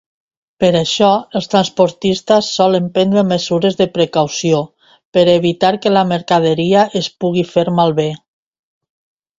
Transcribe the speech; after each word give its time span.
Per 0.61 0.69
això, 0.77 1.09
els 1.39 1.47
transportistes 1.51 2.49
solen 2.61 2.87
prendre 2.95 3.25
mesures 3.33 3.77
de 3.83 3.87
precaució 3.99 4.63
per 5.19 5.27
evitar 5.37 5.73
que 5.85 5.93
la 5.97 6.05
mercaderia 6.15 6.89
es 7.03 7.13
pugui 7.25 7.47
fer 7.55 7.69
malbé. 7.83 8.11